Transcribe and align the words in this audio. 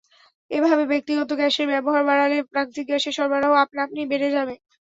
এভাবে 0.51 0.83
ব্যক্তিগত 0.91 1.29
গ্যাসের 1.39 1.67
ব্যবহার 1.71 2.03
বাড়ালে 2.09 2.37
প্রাকৃতিক 2.51 2.85
গ্যাসের 2.89 3.15
সরবরাহ 3.17 3.51
আপনাআপনিই 3.63 4.09
বেড়ে 4.11 4.29
যাবে। 4.35 4.55